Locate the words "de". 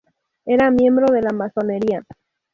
1.13-1.21